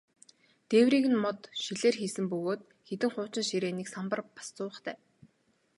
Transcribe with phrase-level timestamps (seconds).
[0.69, 4.97] Дээврийг нь мод, шилээр хийсэн бөгөөд хэдэн хуучин ширээ, нэг самбар, бас зуухтай.